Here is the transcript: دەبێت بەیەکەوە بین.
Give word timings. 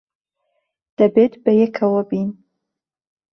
دەبێت 0.97 1.33
بەیەکەوە 1.43 2.01
بین. 2.09 2.29